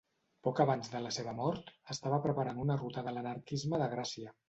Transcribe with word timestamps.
Poc 0.47 0.61
abans 0.63 0.89
de 0.93 1.01
la 1.03 1.11
seva 1.17 1.35
mort, 1.41 1.71
estava 1.97 2.21
preparant 2.27 2.65
una 2.67 2.81
ruta 2.83 3.07
de 3.11 3.17
l'anarquisme 3.19 3.87
de 3.87 3.97
Gràcia. 3.97 4.39